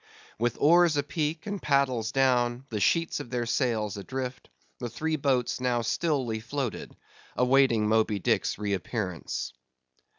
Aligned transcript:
With 0.39 0.57
oars 0.59 0.97
apeak, 0.97 1.45
and 1.45 1.61
paddles 1.61 2.11
down, 2.11 2.65
the 2.69 2.79
sheets 2.79 3.19
of 3.19 3.29
their 3.29 3.45
sails 3.45 3.97
adrift, 3.97 4.49
the 4.79 4.89
three 4.89 5.15
boats 5.15 5.59
now 5.61 5.83
stilly 5.83 6.39
floated, 6.39 6.97
awaiting 7.35 7.87
Moby 7.87 8.17
Dick's 8.17 8.57
reappearance. 8.57 9.53